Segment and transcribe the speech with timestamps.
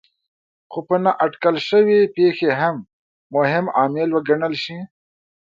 [0.71, 2.75] خو په نااټکل شوې پېښې هم
[3.35, 4.77] مهم عامل وګڼل شي.